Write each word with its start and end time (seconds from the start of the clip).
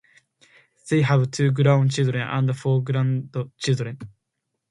They 0.89 1.03
have 1.03 1.29
two 1.29 1.51
grown 1.51 1.89
children 1.89 2.27
and 2.27 2.57
four 2.57 2.83
grandchildren. 2.83 3.99